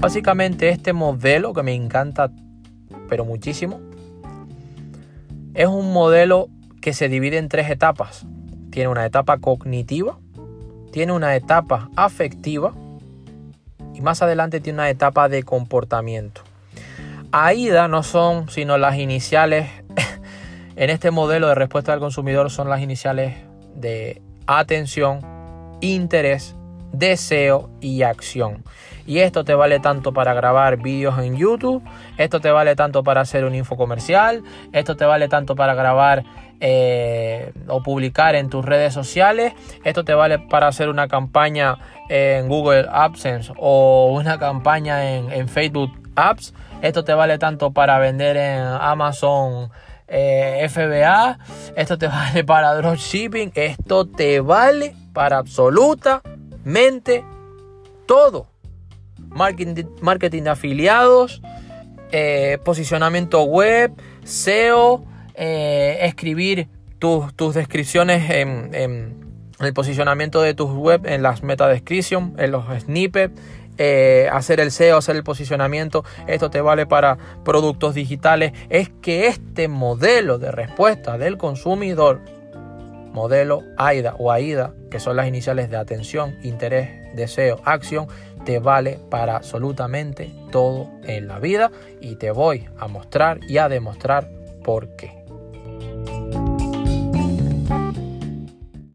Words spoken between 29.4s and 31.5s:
te vale tanto para grabar vídeos en